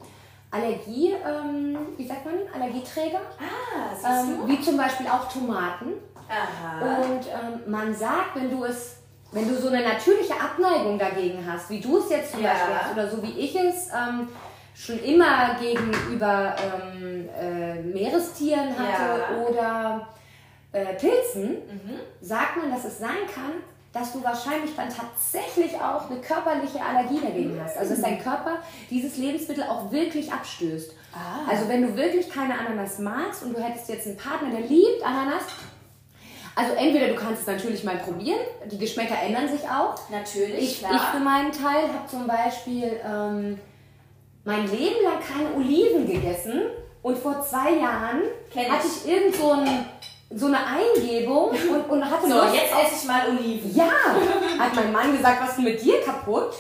[0.50, 3.20] Allergie, ähm, wie sagt man, Allergieträger.
[3.38, 4.48] Ah, Ähm, du?
[4.48, 5.94] wie zum Beispiel auch Tomaten.
[6.28, 6.96] Aha.
[7.02, 8.96] Und ähm, man sagt, wenn du es,
[9.32, 12.50] wenn du so eine natürliche Abneigung dagegen hast, wie du es jetzt zum Ja.
[12.52, 14.28] Beispiel hast oder so wie ich es ähm,
[14.74, 16.54] schon immer gegenüber
[16.92, 19.42] ähm, äh, Meerestieren hatte Ja.
[19.48, 20.08] oder
[20.72, 22.00] äh, Pilzen, Mhm.
[22.20, 23.52] sagt man, dass es sein kann,
[23.98, 27.78] dass du wahrscheinlich dann tatsächlich auch eine körperliche Allergie dagegen hast.
[27.78, 28.58] Also dass dein Körper
[28.90, 30.92] dieses Lebensmittel auch wirklich abstößt.
[31.14, 31.48] Ah.
[31.50, 35.02] Also wenn du wirklich keine Ananas magst und du hättest jetzt einen Partner, der liebt
[35.02, 35.44] Ananas,
[36.54, 39.94] also entweder du kannst es natürlich mal probieren, die Geschmäcker ändern sich auch.
[40.10, 40.92] Natürlich, Ich, klar.
[40.94, 43.58] ich für meinen Teil habe zum Beispiel ähm,
[44.44, 46.62] mein Leben lang keine Oliven gegessen
[47.02, 48.70] und vor zwei Jahren Kenn ich.
[48.70, 49.86] hatte ich irgend so ein
[50.34, 53.74] so eine Eingebung und, und hatte So, Lust jetzt esse ich mal Oliven.
[53.76, 53.84] ja,
[54.58, 56.52] hat mein Mann gesagt, was ist mit dir kaputt?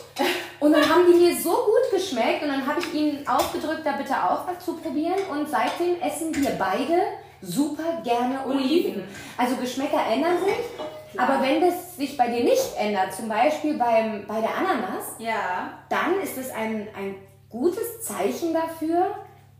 [0.60, 3.92] Und dann haben die mir so gut geschmeckt und dann habe ich ihnen aufgedrückt, da
[3.92, 5.18] bitte auch was zu probieren.
[5.30, 7.02] Und seitdem essen wir beide
[7.42, 8.56] super gerne Oliven.
[8.92, 9.04] Oliven.
[9.36, 14.26] Also Geschmäcker ändern sich, aber wenn das sich bei dir nicht ändert, zum Beispiel beim,
[14.26, 15.70] bei der Ananas, Ja.
[15.88, 17.16] dann ist es ein, ein
[17.50, 19.14] gutes Zeichen dafür,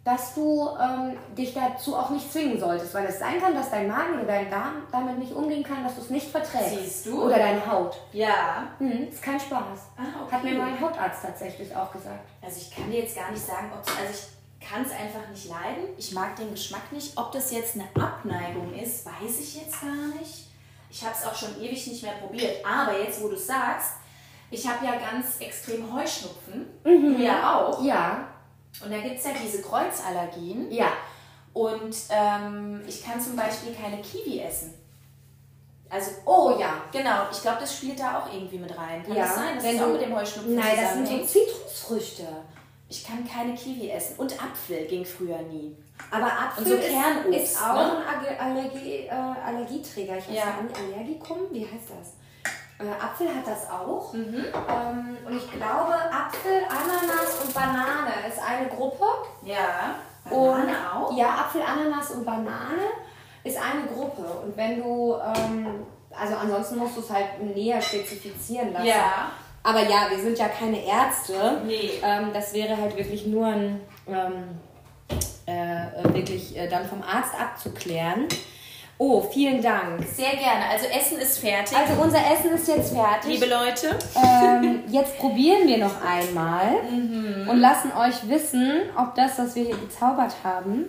[0.06, 2.94] dass du ähm, dich dazu auch nicht zwingen solltest.
[2.94, 5.96] Weil es sein kann, dass dein Magen oder dein Darm damit nicht umgehen kann, dass
[5.96, 6.78] du es nicht verträgst.
[6.78, 7.24] Siehst du?
[7.24, 7.98] Oder deine Haut.
[8.12, 8.68] Ja.
[8.78, 9.80] Hm, ist kein Spaß.
[9.96, 10.36] Ah, okay.
[10.36, 12.24] Hat mir mein Hautarzt tatsächlich auch gesagt.
[12.40, 15.48] Also ich kann dir jetzt gar nicht sagen, ob also ich kann es einfach nicht
[15.48, 15.88] leiden.
[15.98, 17.18] Ich mag den Geschmack nicht.
[17.18, 20.46] Ob das jetzt eine Abneigung ist, weiß ich jetzt gar nicht.
[20.88, 22.64] Ich habe es auch schon ewig nicht mehr probiert.
[22.64, 23.94] Aber jetzt, wo du es sagst,
[24.52, 26.66] ich habe ja ganz extrem Heuschnupfen.
[26.84, 27.82] Du ja auch.
[27.82, 28.28] Ja,
[28.84, 30.70] Und da gibt es ja diese Kreuzallergien.
[30.70, 30.88] ja.
[31.52, 34.74] Und ähm, ich kann zum Beispiel keine Kiwi essen.
[35.88, 36.82] Also, Oh ja.
[36.92, 39.02] genau, ich glaube, das spielt da auch irgendwie mit rein.
[39.02, 39.22] Kann ja.
[39.24, 39.54] das sein?
[39.54, 41.30] dass Wenn das auch du- mit dem Heuschnupfen Nein, das sind so zusammenhängt?
[41.30, 42.26] Zitrusfrüchte.
[42.90, 44.16] Ich kann keine Kiwi essen.
[44.18, 45.74] Und Apfel ging früher nie.
[46.10, 48.02] Aber Apfel so ist, ist auch ne?
[48.06, 50.18] ein Allergie, äh, Allergieträger.
[50.18, 50.60] Ich weiß Ja.
[50.62, 51.38] nicht, Allergikum?
[51.52, 52.12] Wie heißt das?
[52.78, 54.12] Äh, Apfel hat das auch.
[54.12, 54.44] Mhm.
[54.44, 59.04] Ähm, und ich glaube, Apfel, Ananas und Banane ist eine Gruppe.
[59.42, 59.94] Ja.
[60.30, 61.16] Und Banane auch?
[61.16, 62.82] Ja, Apfel, Ananas und Banane
[63.44, 64.22] ist eine Gruppe.
[64.44, 68.86] Und wenn du, ähm, also ansonsten musst du es halt näher spezifizieren lassen.
[68.86, 69.30] Ja.
[69.62, 71.62] Aber ja, wir sind ja keine Ärzte.
[71.64, 71.92] Nee.
[72.02, 74.60] Ähm, das wäre halt wirklich nur ein, ähm,
[75.46, 78.28] äh, wirklich äh, dann vom Arzt abzuklären.
[78.98, 80.02] Oh, vielen Dank.
[80.14, 80.64] Sehr gerne.
[80.70, 81.76] Also Essen ist fertig.
[81.76, 83.30] Also unser Essen ist jetzt fertig.
[83.32, 83.98] Liebe Leute.
[84.16, 87.46] ähm, jetzt probieren wir noch einmal Mhm.
[87.48, 90.86] und lassen euch wissen, ob das, was wir hier gezaubert haben,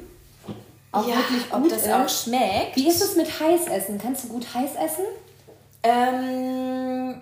[0.93, 1.91] auch wirklich gut ob das ist.
[1.91, 2.76] auch schmeckt.
[2.78, 3.98] Wie ist es mit Heißessen?
[4.00, 5.04] Kannst du gut heiß essen?
[5.84, 7.22] Ähm,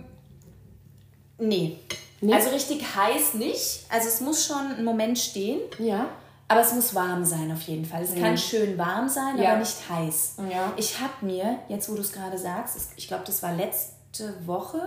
[1.40, 1.78] nee.
[2.22, 2.34] Nee?
[2.34, 3.86] Also richtig heiß nicht.
[3.90, 5.60] Also es muss schon einen Moment stehen.
[5.80, 6.06] Ja.
[6.48, 8.04] Aber es muss warm sein auf jeden Fall.
[8.04, 9.52] Es kann schön warm sein, Ja.
[9.52, 10.36] aber nicht heiß.
[10.52, 10.74] Ja.
[10.78, 14.80] Ich habe mir, jetzt wo du es gerade sagst, ich glaube, das war letzte Woche.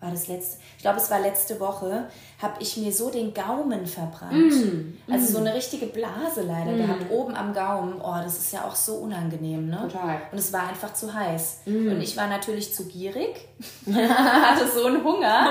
[0.00, 0.58] War das letzte?
[0.76, 2.08] Ich glaube, es war letzte Woche,
[2.40, 4.52] habe ich mir so den Gaumen verbrannt.
[4.52, 4.98] Mm.
[5.08, 8.00] Also so eine richtige Blase leider gehabt, oben am Gaumen.
[8.02, 9.78] Oh, das ist ja auch so unangenehm, ne?
[9.82, 10.22] Total.
[10.32, 11.60] Und es war einfach zu heiß.
[11.66, 11.92] Mm.
[11.92, 13.46] Und ich war natürlich zu gierig,
[13.86, 15.46] hatte so einen Hunger.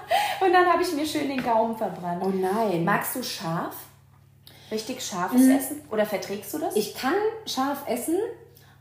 [0.40, 2.22] Und dann habe ich mir schön den Gaumen verbrannt.
[2.24, 2.84] Oh nein.
[2.84, 3.74] Magst du scharf?
[4.70, 5.82] Richtig scharfes Essen?
[5.90, 6.74] Oder verträgst du das?
[6.76, 7.14] Ich kann
[7.46, 8.16] scharf essen,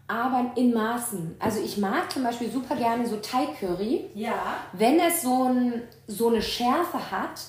[0.07, 1.35] aber in Maßen.
[1.39, 4.33] Also ich mag zum Beispiel super gerne so Thai-Curry, ja.
[4.73, 7.41] wenn es so, ein, so eine Schärfe hat,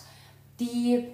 [0.60, 1.06] die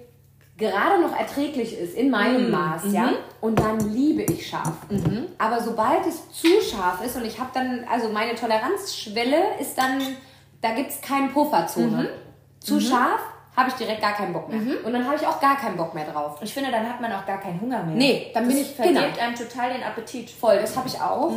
[0.57, 3.13] gerade noch erträglich ist in meinem Maß, ja.
[3.41, 4.73] Und dann liebe ich scharf.
[5.37, 9.99] Aber sobald es zu scharf ist und ich habe dann, also meine Toleranzschwelle ist dann,
[10.61, 12.09] da gibt es keinen Pufferzone.
[12.59, 13.19] Zu scharf
[13.55, 14.59] habe ich direkt gar keinen Bock mehr.
[14.83, 16.39] Und dann habe ich auch gar keinen Bock mehr drauf.
[16.41, 17.95] Ich finde, dann hat man auch gar keinen Hunger mehr.
[17.95, 19.25] Nee, dann bin das ich- verdirbt genau.
[19.27, 20.29] einem total den Appetit.
[20.29, 21.31] Voll, das habe ich auch.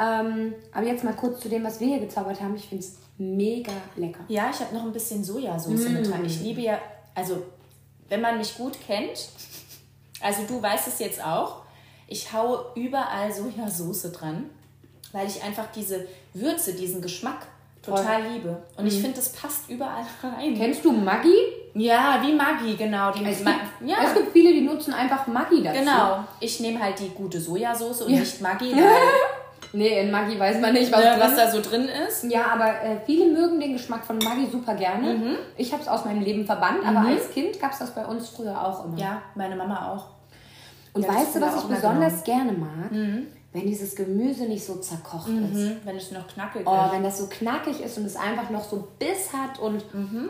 [0.00, 2.56] Ähm, aber jetzt mal kurz zu dem, was wir hier gezaubert haben.
[2.56, 4.20] Ich finde es mega lecker.
[4.28, 6.24] Ja, ich habe noch ein bisschen Sojasauce mit dran.
[6.24, 6.78] Ich liebe ja,
[7.14, 7.42] also
[8.08, 9.28] wenn man mich gut kennt,
[10.20, 11.62] also du weißt es jetzt auch,
[12.08, 14.50] ich haue überall Sojasauce dran,
[15.12, 17.46] weil ich einfach diese Würze, diesen Geschmack
[17.82, 18.62] total liebe.
[18.76, 20.54] Und ich finde, das passt überall rein.
[20.56, 21.34] Kennst du Maggi?
[21.74, 23.10] Ja, wie Maggi, genau.
[23.12, 25.78] Die Es Ma- gibt, ja, es gibt viele, die nutzen einfach Maggi dazu.
[25.78, 26.24] genau.
[26.40, 28.20] Ich nehme halt die gute Sojasauce und Ja.
[28.20, 28.74] nicht Maggi,
[29.74, 32.24] Nee, in Maggi weiß man nicht, was, ne, drin was da so drin ist.
[32.24, 35.38] Ja, aber äh, viele mögen den Geschmack von Maggi super gerne.
[35.56, 38.28] Ich habe es aus meinem Leben verbannt, aber als Kind gab es das bei uns
[38.28, 38.98] früher auch immer.
[38.98, 40.04] Ja, meine Mama auch.
[40.92, 42.90] Und Ja, weißt du, was ich besonders gerne mag?
[43.54, 45.54] Wenn dieses Gemüse nicht so zerkocht ist.
[45.54, 46.92] Mhm, wenn es noch knackig Oh, ist.
[46.92, 49.84] wenn das so knackig ist und es einfach noch so Biss hat und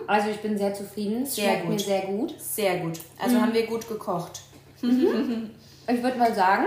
[0.08, 1.22] also ich bin sehr zufrieden.
[1.22, 1.72] Es Sehr schmeckt gut.
[1.74, 2.35] mir sehr gut.
[2.40, 3.00] Sehr gut.
[3.22, 4.40] Also haben wir gut gekocht.
[4.82, 6.64] Ich würde mal sagen,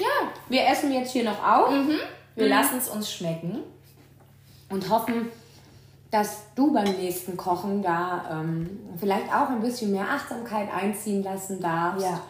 [0.00, 0.06] ja,
[0.48, 1.72] wir essen jetzt hier noch auf
[2.36, 3.58] Wir lassen es uns schmecken.
[4.70, 5.28] und hoffen,
[6.12, 11.60] dass du beim nächsten Kochen da ähm, vielleicht auch ein bisschen mehr Achtsamkeit einziehen lassen
[11.60, 12.04] darfst.
[12.06, 12.20] Ja.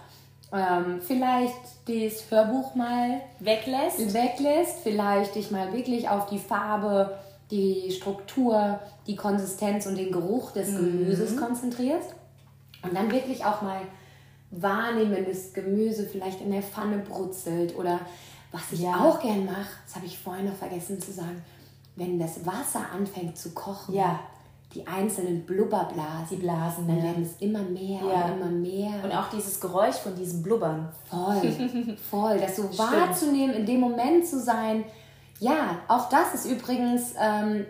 [0.55, 1.55] Ähm, vielleicht
[1.87, 4.14] das Hörbuch mal Weglässt.
[4.14, 7.19] weglässt, vielleicht dich mal wirklich auf die Farbe,
[7.51, 12.14] die Struktur, die Konsistenz und den Geruch des Gemüses konzentrierst
[12.83, 13.81] und dann wirklich auch mal
[14.53, 17.99] wahrnehmen, wenn das Gemüse vielleicht in der Pfanne brutzelt oder
[18.53, 19.05] was ich Ja.
[19.05, 21.43] auch gern mache, das habe ich vorhin noch vergessen zu sagen,
[21.97, 23.95] wenn das Wasser anfängt zu kochen.
[23.95, 24.21] Ja.
[24.74, 26.26] Die einzelnen Blubberblasen.
[26.30, 27.04] Die Blasen, Dann ja.
[27.04, 28.24] werden es immer mehr Ja.
[28.26, 29.04] und immer mehr.
[29.04, 30.88] Und auch dieses Geräusch von diesem Blubbern.
[31.08, 32.38] Voll, voll.
[32.38, 34.84] Das so wahrzunehmen, in dem Moment zu sein.
[35.40, 37.66] Ja, auch das ist übrigens ähm,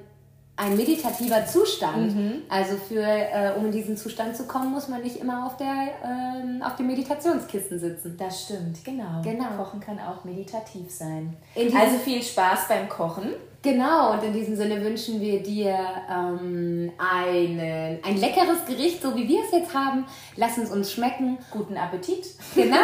[0.57, 2.15] ein meditativer Zustand.
[2.15, 2.43] Mhm.
[2.49, 5.73] Also für, äh, um in diesen Zustand zu kommen, muss man nicht immer auf, der,
[6.05, 8.17] ähm, auf dem Meditationskissen sitzen.
[8.17, 9.21] Das stimmt, genau.
[9.23, 9.47] Genau.
[9.57, 11.37] Kochen kann auch meditativ sein.
[11.57, 13.31] Also viel Spaß beim Kochen.
[13.65, 15.75] Genau, und in diesem Sinne wünschen wir dir
[16.11, 20.05] ähm, einen, ein leckeres Gericht, so wie wir es jetzt haben.
[20.37, 21.39] Lass es uns schmecken.
[21.51, 22.27] Guten Appetit.
[22.55, 22.77] Genau.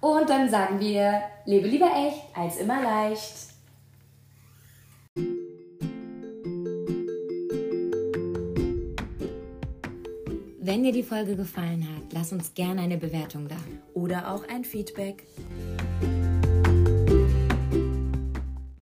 [0.00, 2.22] Und dann sagen wir, lebe lieber echt.
[2.36, 3.34] Als immer leicht.
[10.60, 13.56] Wenn dir die Folge gefallen hat, lass uns gerne eine Bewertung da.
[13.94, 15.24] Oder auch ein Feedback.